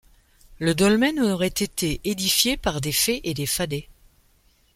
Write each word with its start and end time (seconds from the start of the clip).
Le 0.57 0.73
dolmen 0.73 1.19
aurait 1.19 1.45
été 1.45 2.01
édifié 2.05 2.57
par 2.57 2.81
des 2.81 2.91
fées 2.91 3.21
et 3.23 3.35
des 3.35 3.45
fadets. 3.45 3.87